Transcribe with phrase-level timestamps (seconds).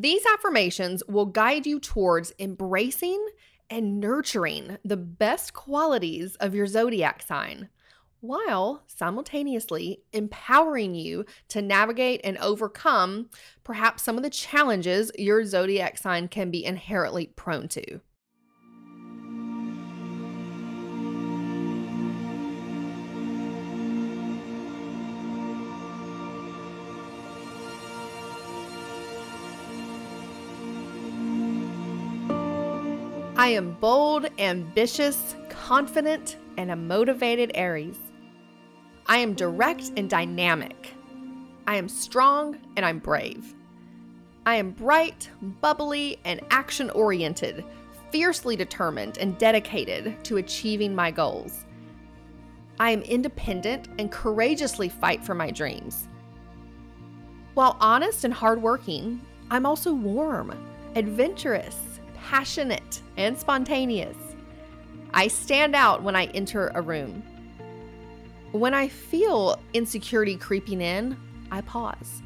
[0.00, 3.22] These affirmations will guide you towards embracing
[3.68, 7.68] and nurturing the best qualities of your zodiac sign
[8.20, 13.28] while simultaneously empowering you to navigate and overcome
[13.62, 18.00] perhaps some of the challenges your zodiac sign can be inherently prone to.
[33.40, 37.96] I am bold, ambitious, confident, and a motivated Aries.
[39.06, 40.92] I am direct and dynamic.
[41.66, 43.54] I am strong and I'm brave.
[44.44, 45.30] I am bright,
[45.62, 47.64] bubbly, and action oriented,
[48.10, 51.64] fiercely determined and dedicated to achieving my goals.
[52.78, 56.08] I am independent and courageously fight for my dreams.
[57.54, 59.18] While honest and hardworking,
[59.50, 60.52] I'm also warm,
[60.94, 61.74] adventurous,
[62.22, 64.16] passionate, and spontaneous.
[65.12, 67.22] I stand out when I enter a room.
[68.52, 71.16] When I feel insecurity creeping in,
[71.50, 72.22] I pause.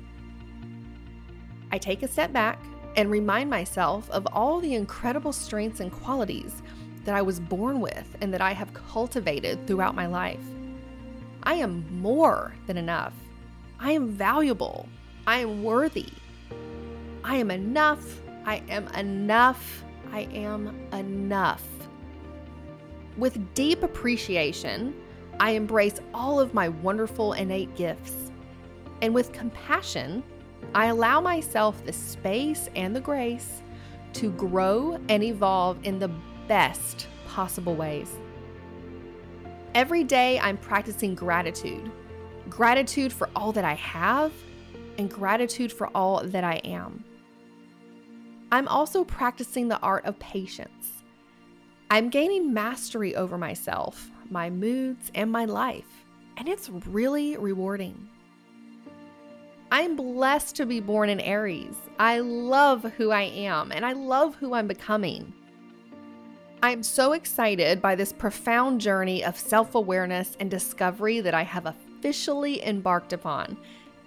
[1.71, 2.59] I take a step back
[2.97, 6.63] and remind myself of all the incredible strengths and qualities
[7.05, 10.45] that I was born with and that I have cultivated throughout my life.
[11.43, 13.13] I am more than enough.
[13.79, 14.89] I am valuable.
[15.27, 16.09] I am worthy.
[17.23, 18.21] I am enough.
[18.47, 19.84] I am enough.
[20.13, 21.65] I am enough.
[23.17, 24.95] With deep appreciation,
[25.41, 28.33] I embrace all of my wonderful innate gifts.
[29.03, 30.23] And with compassion,
[30.75, 33.63] I allow myself the space and the grace
[34.15, 36.11] to grow and evolve in the
[36.49, 38.11] best possible ways.
[39.75, 41.91] Every day, I'm practicing gratitude
[42.49, 44.33] gratitude for all that I have,
[44.99, 47.05] and gratitude for all that I am.
[48.55, 51.03] I'm also practicing the art of patience.
[51.91, 56.05] I'm gaining mastery over myself, my moods, and my life,
[56.37, 58.09] and it's really rewarding.
[59.73, 61.75] I'm blessed to be born in Aries.
[61.99, 65.33] I love who I am and I love who I'm becoming.
[66.63, 71.67] I'm so excited by this profound journey of self awareness and discovery that I have
[71.67, 73.57] officially embarked upon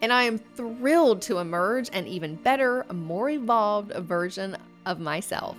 [0.02, 5.58] and I am thrilled to emerge an even better, more evolved version of myself.